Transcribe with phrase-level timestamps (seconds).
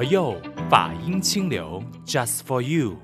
[0.00, 0.34] 佛佑
[0.70, 2.96] 法音清流，Just for you。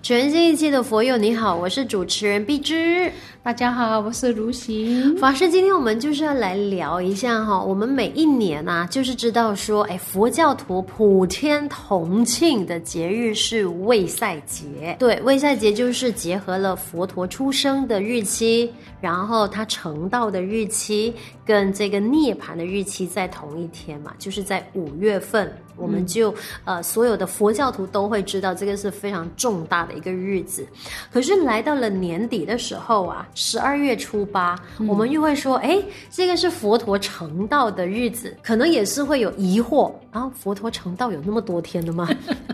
[0.00, 3.12] 全新一期的佛佑你好，我是主持人碧芝。
[3.42, 5.50] 大家好，我是如行法师。
[5.50, 14.96] 今天我们就是要来聊一下哈，我们每一年啊，就是知道说，哎，佛教徒普天同庆的节日是卫赛节。
[14.98, 18.72] 对，卫赛节就是结合了佛陀出生的日期，
[19.02, 21.12] 然后他成道的日期
[21.44, 26.30] 跟这个涅槃的日期在同一天嘛，就是在五月份，我们就、
[26.64, 30.66] 嗯、呃所有的佛教徒都会知道这个是非常重大的一个日子。
[31.12, 33.26] 可是来到了年底的时候啊。
[33.34, 39.92] 十二月初八，嗯、我们又会说，哎，这个是佛陀成道的日子，可能也是会有疑惑。
[40.10, 42.08] 然后佛陀成道有那么多天的吗？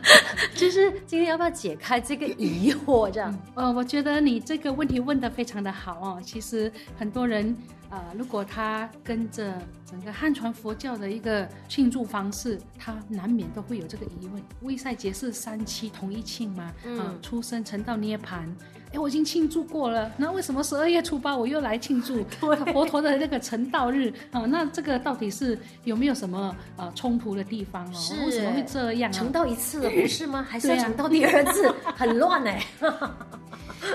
[0.55, 3.11] 就是今天要不要解开这个疑惑？
[3.11, 6.21] 这样，呃，我觉得你这个问题问得非常的好哦。
[6.23, 7.57] 其实很多人。
[7.91, 16.73] 啊、呃，如果他跟着整个汉传佛教的一个庆祝方式，他难免都会有这个疑问：卫塞节是三七同一庆吗？
[16.85, 18.47] 嗯、呃，出生成道涅槃，
[18.93, 22.25] 哎，我已经庆祝过了，那为什么十二月初八我又来庆祝
[22.73, 24.11] 佛陀的那个成道日？
[24.31, 27.95] 啊、呃，那这个到底是有没有什么呃冲突的地方哦？
[27.95, 29.13] 是为什么会这样、啊？
[29.13, 30.45] 成道一次了不是吗？
[30.49, 31.73] 还是要成道第二次？
[31.97, 32.65] 很乱哎。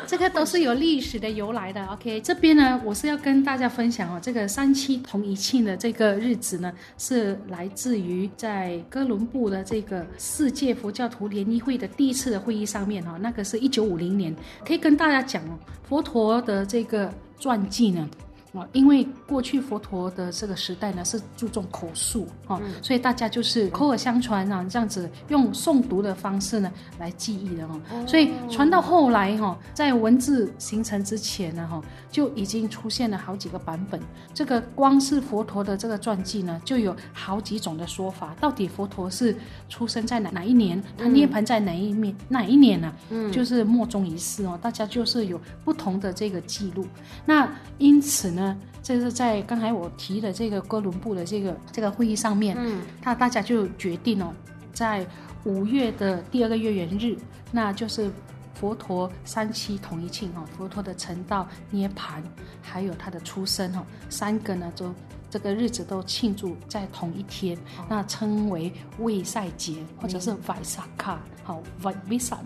[0.06, 1.86] 这个都是有历史的由来的。
[1.88, 18.10] OK，这边呢，我是要跟大家分享哦，这个三七同一庆的这个日子呢，是来自于在哥伦布的这个世界佛教徒联谊会的第一次的会议上面哈，那个是一九五零年，可以跟大家讲哦，佛陀的这个传记呢。
[18.54, 27.80] 啊，因为过去佛陀的这个时代呢，是注重口述啊，嗯、所以大家就是口耳相传啊，这样子用诵读的方式呢来记忆的哈。
[27.92, 34.02] 哦、所以传到后来哈，在文字形成之前呢哈，就已经出现了好几个版本。
[34.34, 38.36] 这个光是佛陀的这个传记呢，就有好几种的说法。
[38.42, 39.36] 到底佛陀是
[39.70, 40.82] 出生在哪哪一年？
[40.98, 42.96] 他涅槃在哪一面、嗯、哪一年呢、啊？
[43.12, 44.58] 嗯，就是莫衷一是哦。
[44.60, 46.88] 大家就是有不同的这个记录。
[47.28, 47.48] 那
[47.78, 48.39] 因此呢。
[48.40, 54.34] 呢，这是在刚才我提的这个哥伦布的这个这个会议上面，嗯，他大家就决定哦，
[54.74, 55.06] 在
[55.44, 57.18] 五月的第二个月圆日，
[57.52, 58.10] 那就是
[58.56, 62.22] 佛陀三期统一庆哦，佛陀的成道、涅槃，
[62.62, 64.94] 还有他的出生哦，三个呢就。
[65.30, 71.62] 这个日子都庆祝在同一天，哦、那称为卫塞节，或者是 Vaisakha，好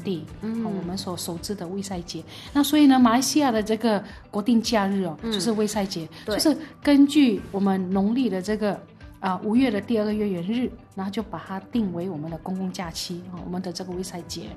[0.03, 2.23] Day，好我们所熟知的卫塞节。
[2.51, 8.77] 那所以呢，马来西亚的这个国定假日哦，嗯、就是卫塞节，就是根据我们农历的这个
[9.19, 14.49] 啊五月的第二个月圆日，然后就把它定为我们的公共假期啊，我们的这个卫赛节，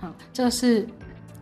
[0.00, 0.86] 啊，这个是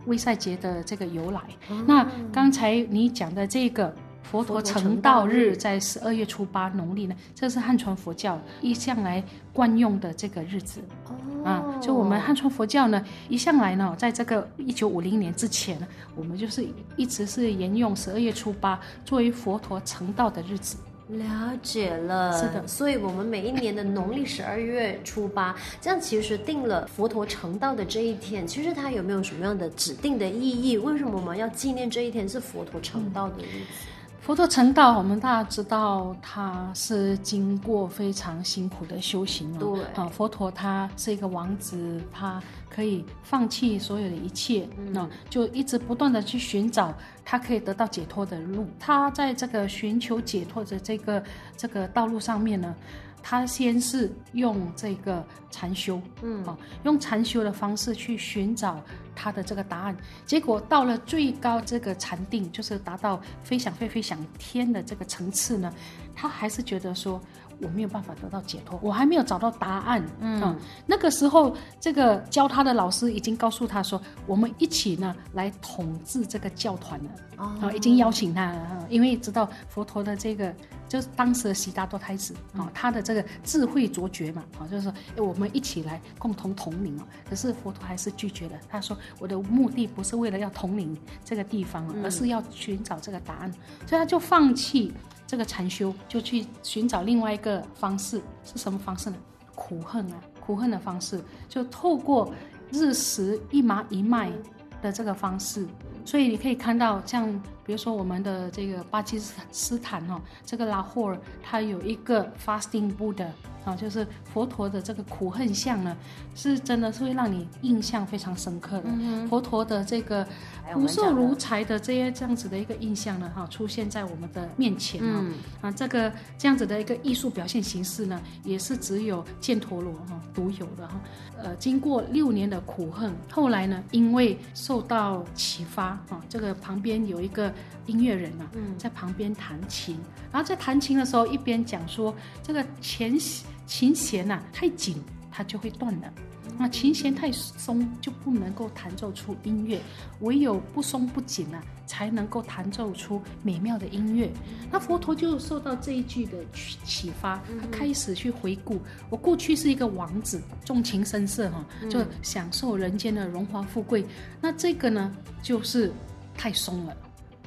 [0.07, 1.41] 卫赛节的这个由来。
[1.69, 3.93] 嗯、那刚才你讲的这个。
[4.23, 10.81] 佛陀成道日在十二月初八，农历呢，这是汉传佛教一向来惯用的这个日子。
[11.05, 15.77] 哦，啊，就我们汉传佛教呢，一向来呢，在这个一九五零年之前，
[16.15, 20.77] 我们就是一直是沿用十二月初八作为佛陀成道的日子。
[21.09, 30.77] 了解了，是的，所以我们每一年的农历十二月初八，这样其实定了佛陀成道的这一天，其实它有没有什么样的指定的意义？
[30.77, 33.89] 为什么我们要纪念这一天是佛陀成道的日子？
[34.23, 39.75] 嗯佛陀成道，我们大家知道他是经过非常辛苦的修行哦。
[39.75, 46.93] 对啊，佛陀他是一个王子，他可以放弃所有的一切，那、嗯、就一直不断的去寻找
[47.25, 48.65] 他可以得到解脱的路。
[48.79, 51.21] 他在这个寻求解脱的这个
[51.57, 52.73] 这个道路上面呢，
[53.21, 58.81] 他先是用这个禅修，嗯，啊，用禅修的方式去寻找
[59.15, 59.95] 他的这个答案。
[60.25, 65.73] 结果到了最高这个禅定，就是达到飞想飞飞翔天的这个层次呢，
[66.15, 67.21] 他还是觉得说。
[67.61, 70.05] 我没有办法得到解脱，我还没有找到答案。
[70.19, 80.53] 嗯，嗯，那个时候，这个教他的老师已经告诉他说：“我们一起呢来统治这个教团了。”哦，已经邀请他了，因为知道佛陀的这个
[80.87, 87.07] 就是当时的悉达多太子啊，嗯、他的这个智慧卓绝嘛，啊，就是说，哎，我们一起来共同统领啊。
[87.29, 90.95] 可是佛陀还是拒绝了，他说：“我的目的不是为了要统领
[91.25, 93.51] 这个地方，而是要寻找这个答案。”
[93.87, 94.93] 所以他就放弃。
[95.33, 99.15] 这个禅修就去寻找另外一个方式，是什么方式呢？
[99.55, 101.19] 苦恨啊，苦恨的方式，
[101.49, 102.31] 就透过
[102.71, 104.31] 日食一麻一脉
[104.79, 105.65] 的这个方式。
[106.05, 107.27] 所以你可以看到，像
[107.65, 109.19] 比如说我们的这个巴基
[109.51, 113.27] 斯坦哈，这个拉霍尔，它有一个 Fasting Buddha
[113.63, 115.95] 啊，就是佛陀的这个苦恨像呢，
[116.35, 118.83] 是真的是会让你印象非常深刻的。
[118.87, 120.27] 嗯、佛陀的这个
[120.73, 130.99] 骨瘦如柴的这些这样子的一个印象呢，哈，出现在我们的面前啊、嗯，啊，这个这样子的一个艺术表现形式呢，也是只有犍陀罗哈独有的哈。
[131.41, 137.52] 呃，经过六年的苦恨，后来呢，因为受到启发啊，这个旁边有一个
[137.85, 139.97] 音乐人啊，在旁边弹琴，
[140.31, 143.19] 然后在弹琴的时候一边讲说，这个琴
[143.65, 145.01] 琴弦呐太紧，
[145.31, 146.13] 它就会断了。
[146.55, 149.81] 那琴弦太松就不能够弹奏出音乐，
[150.19, 154.31] 唯有不松不紧啊，才能够弹奏出美妙的音乐。
[154.69, 158.79] 那佛陀就受到这一句的启发，他开始去回顾，
[159.09, 164.05] 我过去是一个王子，纵情声色哈，就享受人间的荣华富贵。
[164.39, 165.11] 那这个呢，
[165.41, 165.91] 就是
[166.37, 166.95] 太松了，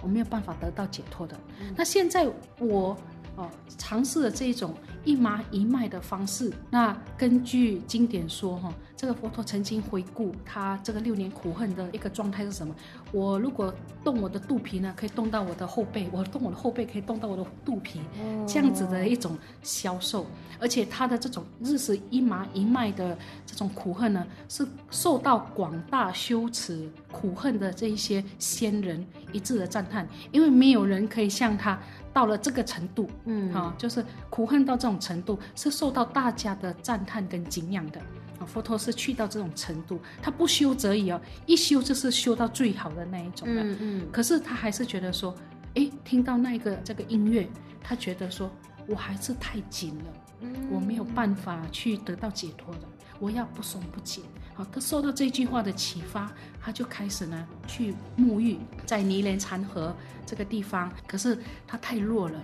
[0.02, 1.36] 我没有办法得到解脱的。
[1.76, 2.26] 那现在
[2.58, 2.96] 我。
[3.36, 4.74] 哦，尝试了这一种
[5.04, 6.52] 一麻一脉的方式。
[6.70, 12.74] 那根据经典说，哈，这个佛陀曾经回顾他这个六年苦恨的一个状态是什么？
[13.12, 13.72] 我如果
[14.02, 18.00] 动我的肚皮呢，可以动到我的后背；我动我的后背，可以动到我的肚皮，
[18.46, 20.26] 这样子的一种消瘦。
[20.58, 31.78] 而且他的这种日食一麻一脉的这种苦恨呢，是受到广大修持苦恨的这一些仙人一致的赞叹，因为没有人可以像他。
[32.16, 38.00] 到了这个程度，嗯，啊，就是苦恨到这种程度，是受到大家的赞叹跟敬仰的。
[38.38, 43.62] 啊，佛陀是去到这种程度，他不修则已哦，一修就是修到最好的那一种的。
[43.62, 44.06] 嗯嗯。
[44.10, 45.34] 可是他还是觉得说，
[45.74, 47.46] 哎，听到那个这个音乐，
[47.82, 48.50] 他觉得说
[48.88, 50.04] 我还是太紧了，
[50.40, 52.80] 嗯，我没有办法去得到解脱的，
[53.18, 54.24] 我要不松不紧。
[54.54, 56.30] 好，他受到这句话的启发，
[56.60, 60.90] 他就开始呢去沐浴在尼连禅河这个地方。
[61.06, 62.40] 可是他太弱了，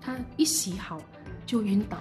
[0.00, 1.00] 他一洗好
[1.46, 1.98] 就晕倒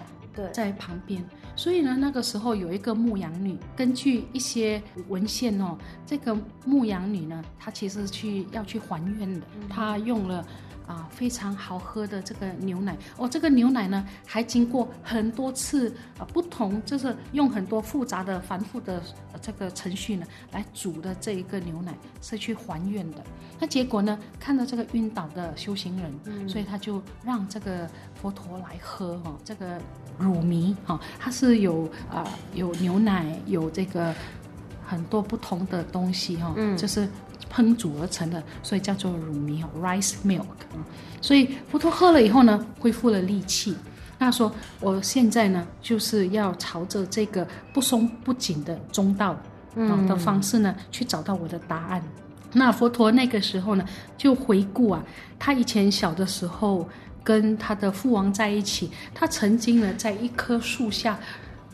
[0.52, 1.24] 在旁边。
[1.56, 6.36] 所以呢，那个时候有一个牧羊女，根据一些文献哦，这个
[6.66, 10.46] 牧羊女呢，她其实去要去还愿的，她用了。
[10.88, 19.01] 啊，非常好喝的这个牛奶哦，这个牛奶呢，还经过很多次啊，不同就是用很多复杂的、繁复的
[19.41, 23.24] 这个程序呢来煮的这一个牛奶是去还愿的。
[23.59, 29.80] 那结果呢，看到这个晕倒的修行人，嗯、所以他就让这个佛陀来喝哈、哦，这个
[30.18, 34.13] 乳糜哈，它是有啊有牛奶，有这个
[34.94, 37.07] 很多不同的东西哈、哦嗯，就是。
[37.54, 40.42] 烹煮而成的，所以叫做乳糜 （rice milk）。
[41.22, 43.75] 所以佛陀喝了以后呢，恢复了力气。
[44.18, 49.38] 那说我现在呢，就是要朝着这个不松不紧的中道
[50.07, 52.01] 的方式呢，去找到我的答案。
[52.54, 53.86] 那佛陀那个时候呢，
[54.18, 55.04] 就回顾啊，
[55.38, 56.90] 他以前小的时候
[57.24, 61.19] 跟他的父王在一起，他曾经呢，在一棵树下。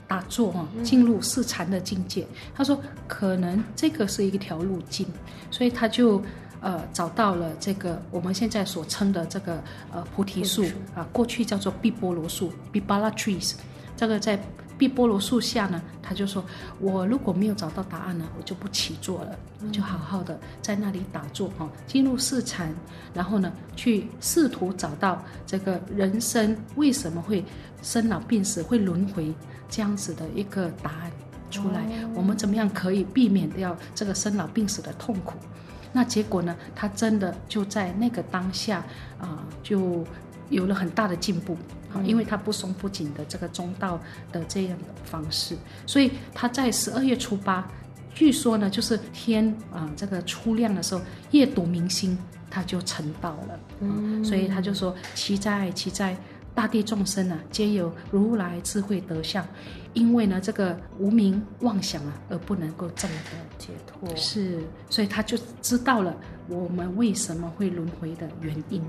[0.09, 2.27] 打坐啊，进入四禅的境界。
[2.55, 5.05] 他说，可能这个是一条路径，
[5.51, 6.21] 所以他就
[6.59, 9.63] 呃找到了这个我们现在所称的这个
[9.93, 10.65] 呃菩提树
[10.95, 13.53] 啊，过去叫做毕波罗树 （Bibala trees）。
[13.95, 14.37] 这个在
[14.79, 16.43] 毕波罗树下呢，他就说，
[16.79, 22.73] 我如果没有找到答案呢，我就不起坐了，我就好好的在那里打坐哦，进入四禅，
[23.13, 27.43] 然后呢，去试图找到这个人生为什么会
[27.81, 29.33] 生老病死，会轮回。
[29.71, 31.11] 这样子的一个答案
[31.51, 31.85] 出来，
[32.15, 35.35] 我们怎么样可以避免掉这个生老病死的痛苦？
[35.93, 36.55] 那结果呢？
[36.75, 38.79] 他真的就在那个当下
[39.19, 40.03] 啊、呃，就
[40.49, 41.57] 有了很大的进步
[41.93, 43.99] 啊，因为他不松不紧的这个中道
[44.31, 47.67] 的这样的方式，所以他在十二月初八，
[48.13, 52.17] 据说呢，就是天啊、呃、这个初亮的时候，夜读明星，
[52.49, 53.59] 他就成道了。
[53.79, 56.15] 嗯，所以他就说：其哉其哉。
[56.55, 59.47] 大地众生啊，皆有如来智慧德相，
[59.93, 64.13] 因为呢，这个无名妄想啊，而不能够证得解脱。
[64.13, 64.59] 是，
[64.89, 66.13] 所以他就知道了
[66.49, 68.85] 我们为什么会轮回的原因，哦、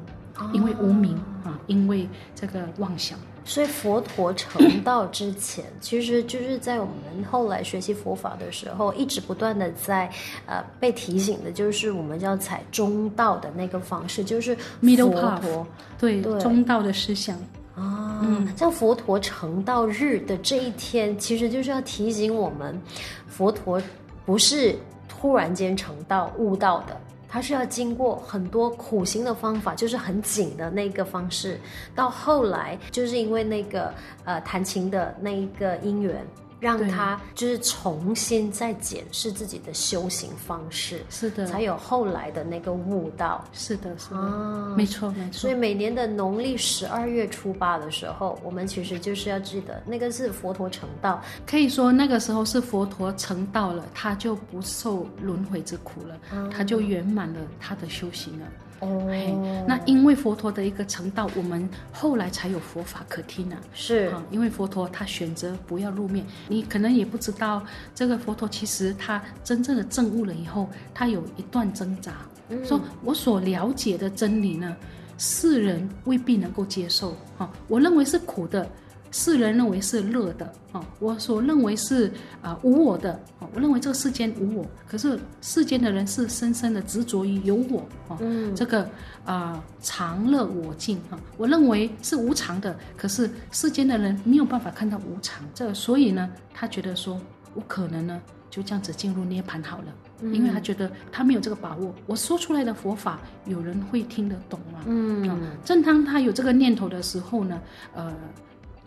[0.52, 3.18] 因为无明啊，因为这个妄想。
[3.42, 10.08] 所以佛陀成道之前， 其实就是在我们后来学习佛法的时候，一直不断的在
[10.46, 15.66] 呃被提醒的，就是我们要采中道的那个方式，就是佛陀 Middle path,
[15.98, 17.36] 对，对中道的思想。
[17.74, 18.22] 啊，
[18.56, 22.78] 像佛陀成道日的这一天，其实就是要提醒我们，
[23.26, 23.80] 佛陀
[24.26, 24.76] 不是
[25.08, 26.94] 突然间成道悟道的，
[27.30, 31.60] 他是要经过很多苦行的方法，就是很紧的那个方式。
[31.94, 33.94] 到后来，就是因为那个
[34.24, 36.26] 呃弹琴的那一个音缘，
[36.60, 43.44] 让他就是重新再检视自己的修行方式，是的，才有后来的那个悟道。
[43.52, 45.32] 是的，是的，啊、没错，没错。
[45.32, 58.46] 所以每年的农历十二月初八的时候，我们其实就是要记得，那个是佛陀成道，可以说那个时候是佛陀成道了，他就不受轮回之苦了，嗯、他就圆满了他的修行了。
[58.80, 63.62] 哦，那因为佛陀的一个成道，我们后来才有佛法可听呢、啊。
[63.72, 67.62] 是啊，因为佛陀他选择不要露面，你可能也不知道，
[67.94, 72.12] 这个佛陀其实他真正的证悟了以后，他有一段挣扎，
[72.48, 74.76] 嗯、说我所了解的真理呢，
[75.18, 78.68] 世人未必能够接受啊，我认为是苦的。
[79.10, 82.06] 世人认为是乐的啊，我所认为是
[82.40, 88.88] 啊、呃、无我的啊，我认为这个世间无我，可是世间的人是深深的执着于有我啊，嗯、这个
[89.24, 97.20] 啊常乐我净啊，我认为是无常的，可是世间的人没有办法看到无常，这个、所以呢，他觉得说
[97.54, 104.82] 我可能呢就这样子进入涅槃好了，嗯、因为他觉得他没有这个把握，我说出来的佛法有人会听得懂吗？
[104.86, 107.60] 嗯啊，正当他有这个念头的时候呢，
[107.92, 108.14] 呃。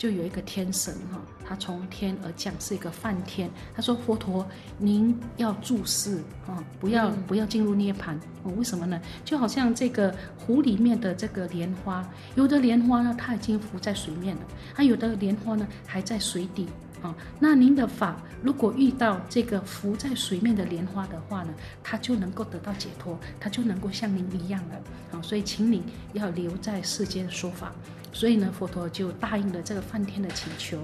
[0.03, 3.49] 就有一个天神哈，他从天而降，是一个梵天。
[3.73, 4.45] 他说：“佛陀，
[4.77, 8.13] 您要注视啊，不要不要进入涅槃。
[8.43, 9.01] 哦，为什么呢？
[9.23, 12.05] 就好像这个湖里面的这个莲花，
[12.35, 14.41] 有的莲花呢，它已经浮在水面了；
[14.73, 16.67] 还有的莲花呢，还在水底
[17.01, 17.15] 啊。
[17.39, 24.75] 那您的法，如果遇到这个浮在水面的莲花的话呢，它就能够得到解脱，它就能够像您一样了。
[25.13, 25.81] 啊，所以请您
[26.11, 27.71] 要留在世间说法。”
[28.13, 30.77] 所以呢，佛陀就答应了这个梵天的请求，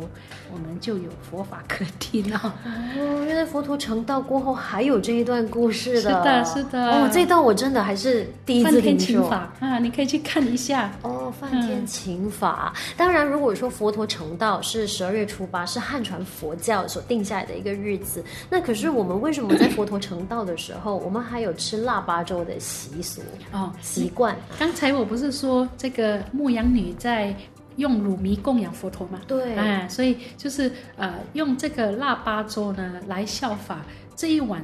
[0.52, 2.56] 我们就有佛法可听了。
[2.66, 6.02] 哦，原来佛陀成道过后还有这一段故事的。
[6.02, 6.92] 是的，是的。
[6.92, 8.82] 哦，这段我真的还是第一次听说。
[8.82, 10.92] 梵天请法啊，你可以去看一下。
[11.04, 12.74] 哦，梵天请法。
[12.76, 23.22] 嗯、当然，如果说佛陀成道是十二月初八，是汉传佛教所定下来的一个日子，那可是我们为什么在佛陀成道的时候，我们还有吃腊八粥的习俗？
[23.52, 24.36] 哦，习惯。
[24.58, 27.19] 刚才我不是说这个牧羊女在。
[27.20, 27.36] 在
[27.76, 29.20] 用乳糜供养佛陀嘛？
[29.28, 33.86] 对，哎，所以就是呃，用这个腊八粥呢来效法
[34.16, 34.64] 这一碗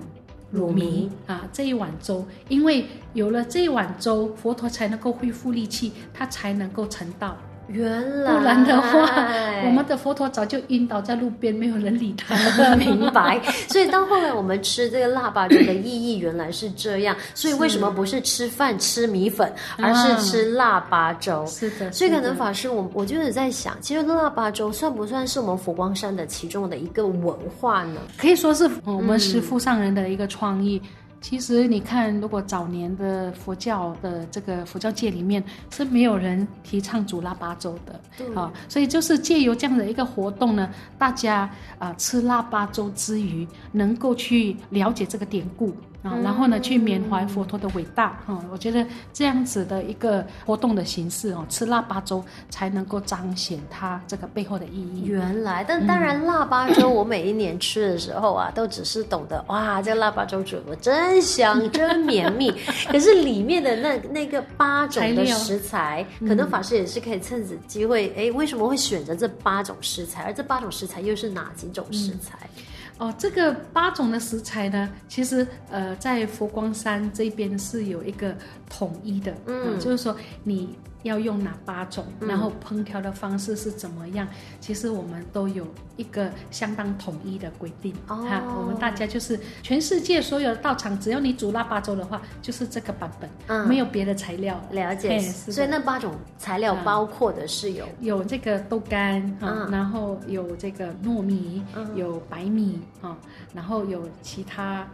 [0.52, 7.38] 乳糜啊，这一碗粥，因为有了这一碗粥，佛陀才能够恢复力气，他才能够成道。
[7.68, 9.26] 原来，不然的话，
[9.66, 12.76] 我们的佛陀早就晕倒在路边，没有人理他。
[12.76, 13.42] 明 白。
[13.68, 17.16] 所以到后来我们吃这个腊八粥的意义原来是这样。
[17.34, 21.44] 所以为什么不是吃饭吃米粉，而是吃腊八粥？
[21.44, 21.92] 嗯、是的。
[21.92, 28.00] 所以可能法师，我我就是在想，其实腊八粥算不算是我们佛光山的其中的一个文化呢？
[28.18, 30.82] 可以说是我们师父上人的一个创意。
[30.84, 30.90] 嗯
[31.28, 41.38] 其实你看，如果早年的佛教的这个佛教界里面是没有人提倡煮腊八粥的，对啊，所以就是借由这样的一个活动呢，大家
[41.80, 45.76] 啊、呃、吃腊八粥之余，能够去了解这个典故。
[46.06, 55.06] 啊，然后呢，去缅怀佛陀的伟大，哈、嗯，我觉得这样子的一个活动的形式哦，吃腊八粥才能够彰显它这个背后的意义。
[55.06, 62.54] 原来，但当然，腊八粥我每一年吃的时候啊，都只是懂得哇，这个腊八粥煮的真香， 真绵密。
[62.88, 70.26] 可是里面的那那个八种的食材，可能法师也是可以趁此机会，哎，为什么会选择这八种食材？
[70.26, 72.38] 而这八种食材又是哪几种食材？
[72.58, 72.64] 嗯
[72.98, 78.36] 哦，这个八种的食材呢，其实呃，在佛光山这边是有一个
[78.70, 80.76] 统一的，嗯、呃，就是说你。
[81.06, 84.26] 要用哪八种，然后烹调的方式是怎么样？
[84.26, 85.64] 嗯、其实我们都有
[85.98, 87.94] 一个相当统一的规定。
[88.08, 94.60] 哦，哈，我们大家就是全世界所有的道场，只要你煮腊八粥的话，就是这个版本，嗯、没有别的材料。
[94.72, 103.16] 了解，所以那八种材料包括的是有、嗯、有这个豆干，嗯，然后有这个糯米，嗯、有白米，啊，
[103.54, 104.88] 然后有其他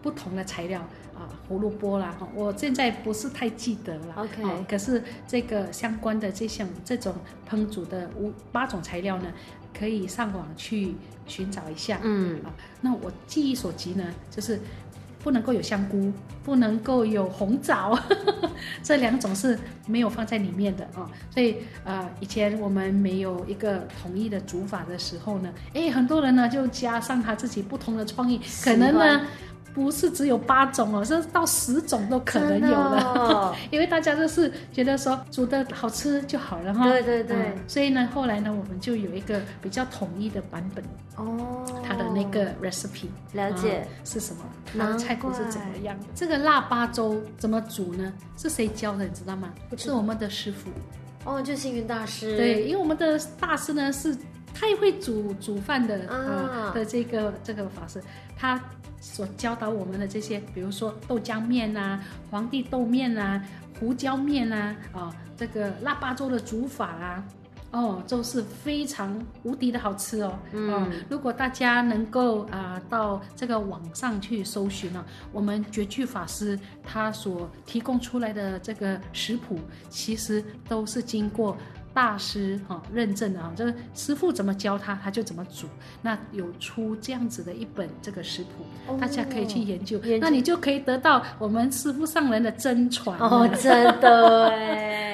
[0.00, 0.80] 不同的材料。
[1.18, 4.28] 啊，胡萝卜啦，我现在不是太记得了。
[4.68, 7.12] 可是这个相关的这项这种
[7.50, 9.26] 烹煮的五八种材料呢，
[9.76, 10.94] 可以上网去
[11.26, 11.98] 寻找一下。
[12.04, 14.60] 嗯，啊，那我记忆所及呢，就是
[15.24, 16.12] 不能够有香菇，
[16.44, 18.50] 不能够有红枣，呵 呵
[18.82, 19.58] 这两种是
[19.88, 21.10] 没有放在里面的啊。
[21.34, 29.26] 所以呃，以前我们没有一个统一的煮法的时候呢，哎，很多人呢就加上他自己不同的创意，可能呢。
[29.78, 36.84] 不是只有八种哦，是到十种都可能有了，哦、 因为大家就是觉得说煮的好吃就好了哈。
[36.84, 37.64] 对对对、嗯。
[37.68, 44.42] 所以呢，后来呢，我们就有一个比较统一的版本哦，它的那个 recipe 了解、嗯、是什么，
[44.76, 46.06] 它的菜谱是怎么样的。
[46.12, 48.12] 这个腊八粥怎么煮呢？
[48.36, 49.04] 是谁教的？
[49.04, 49.48] 你知道吗？
[49.76, 50.68] 是我们的师傅。
[51.24, 52.36] 哦，就星云大师。
[52.36, 54.16] 对，因为我们的大师呢是。
[54.54, 58.02] 太会煮煮饭的呃、的这个这个法师，
[58.36, 58.60] 他
[59.00, 63.42] 所教导我们的这些，比如说豆浆面啊、皇帝豆面啊、
[63.78, 67.24] 胡椒面啊，啊、哦，这个腊八粥的煮法啊。
[67.70, 70.38] 哦，都是非常无敌的好吃哦。
[70.54, 81.54] 嗯、哦，如果大家能够啊、呃、到这个网上去搜寻呢、啊，我们绝句法师他所提供出来的这个食谱，其实都是经过。
[81.98, 85.66] 大师哈、哦、认证的啊，这个师傅怎么教他，他就怎么煮。
[86.00, 95.07] 那有出这样子的一本这个食谱，哦、大家可以去研究，研究，那你就可以得到我们师傅上人的真传哦，真的哎。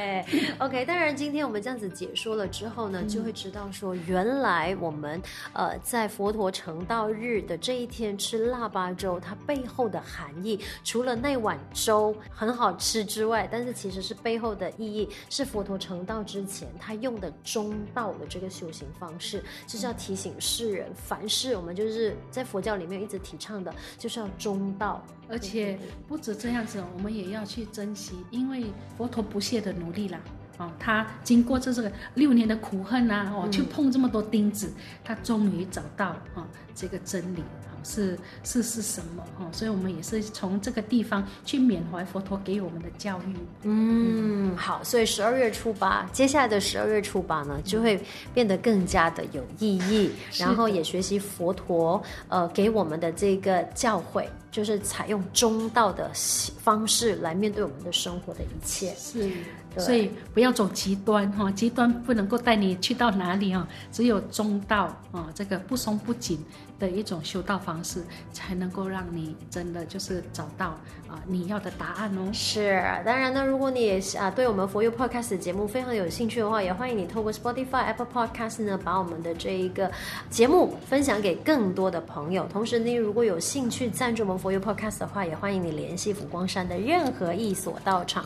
[0.58, 5.20] OK， 当然今天我们这样子解说了之后呢，嗯、就会知道说，原来我们
[5.52, 16.68] 呃在佛陀成道日的这一天吃腊八粥，它背后的含义，除了那碗粥很好吃之外，但是其实是背后的意义是佛陀成道之前。
[16.80, 25.04] 他用的中道的这个修行方式，就是要提醒世人，凡事我们就是在佛教里面一直提倡的，就是要中道。
[25.26, 28.64] 而且不止这样子，我们也要去珍惜，因为
[28.98, 30.20] 佛陀不懈的努力啦，
[30.58, 34.72] 哦，他经过这这个六年的苦恨呐，哦，去碰这么多钉子，
[35.04, 37.42] 他终于找到啊这个真理。
[37.84, 39.46] 是是是什么哈？
[39.52, 43.36] 所以我们也是从这个地方去缅怀佛陀给我们的教育。
[43.62, 56.10] 嗯，好，所以十二月初八，接下来的十二月初八呢，就会变得更加的有意义，然后也学习佛陀呃给我们的这个教诲，就是采用中道的
[56.58, 58.94] 方式来面对我们的生活的一切。
[58.98, 59.30] 是。
[59.76, 63.66] 所以不要走极端哈，极端不能够带你去到哪里啊。
[63.90, 66.38] 只有中道啊，这个不松不紧
[66.84, 72.30] 的一种修道方式，才能够让你真的就是找到啊你要的答案哦。
[72.32, 79.90] 是，当然呢，如果你也啊对我们 For You Podcast 节目非常有兴趣的话，也欢迎你透过 Spotify、Apple Podcast 呢，把我们的这一个
[80.28, 82.46] 节目分享给更多的朋友。
[82.52, 88.24] 同时呢，如果有兴趣赞助我们 For You Podcast 的话，也欢迎你联系佛光山的任何一所道场。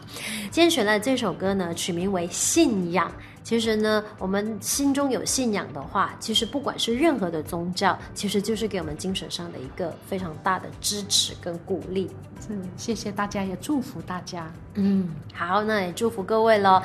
[0.51, 1.29] 今天选的这首。
[1.39, 3.13] 歌呢，取名为信仰。
[3.49, 12.11] 其实呢，我们心中有信仰的话，其实不管是任何的宗教，其实就是给我们精神上的一个非常大的支持跟鼓励。
[12.51, 14.53] 嗯，谢谢大家，也祝福大家。
[14.75, 16.83] 嗯，好，那也祝福各位喽，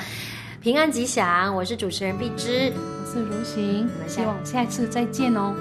[0.62, 1.53] 平安吉祥。
[1.53, 5.53] 我是主持人碧芝，我是如行，希望下一次再见哦。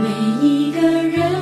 [0.00, 0.08] 每
[0.46, 1.32] 一个人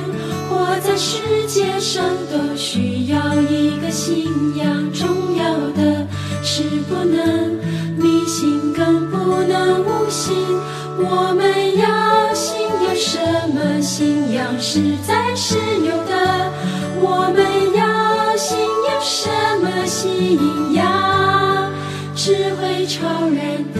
[0.49, 6.07] 活在世界上，都需要一个信仰，重要的。
[6.41, 7.57] 是不能
[8.73, 10.35] 更不能无信。
[10.97, 13.19] 我们要信仰什
[13.53, 13.81] 么？
[13.81, 16.51] 信仰实在是有的。
[16.99, 17.43] 我们
[17.75, 19.29] 要信仰什
[19.61, 19.85] 么？
[19.85, 21.71] 信仰
[22.15, 23.79] 智慧超人的。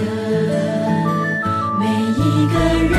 [1.80, 2.56] 每一个
[2.90, 2.94] 人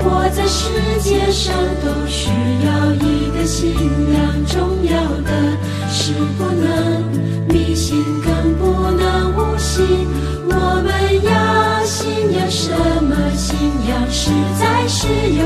[0.00, 2.30] 活在世界上，都需
[2.64, 3.74] 要一个信
[4.12, 5.30] 仰，重要的
[5.88, 6.95] 是不能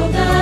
[0.09, 0.40] 是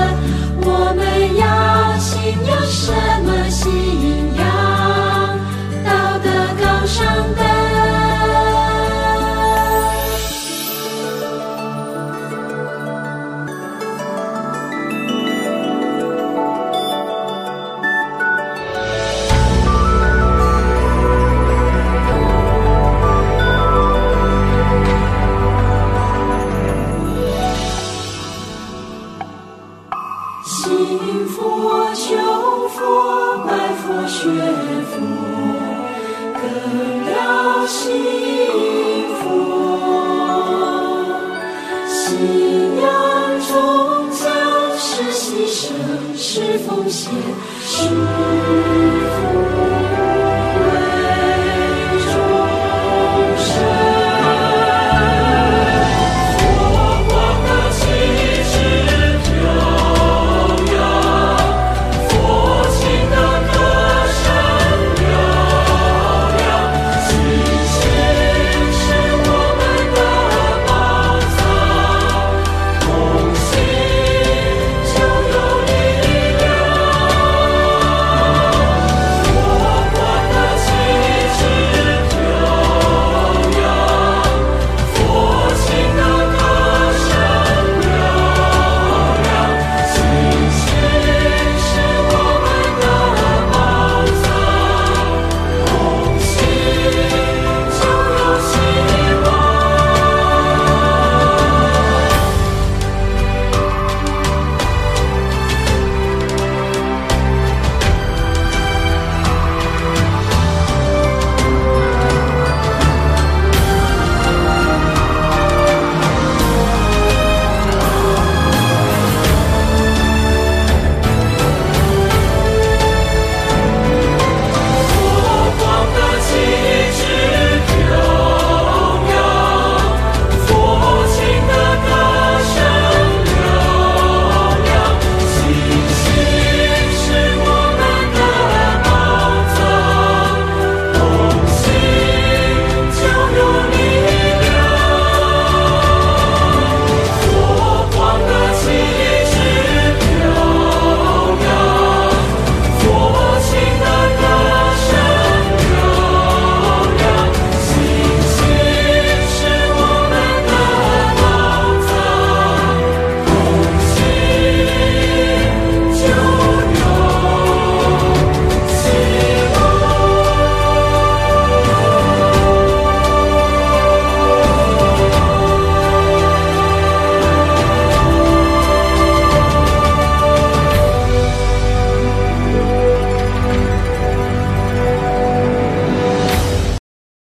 [30.78, 34.30] 信佛求佛拜佛学
[34.84, 34.96] 佛
[36.34, 36.40] 更
[37.12, 37.82] 要信
[39.18, 39.20] 佛
[41.88, 42.86] 信仰
[43.40, 44.22] 终将
[44.78, 47.12] 是牺牲是奉献
[47.60, 48.77] 是。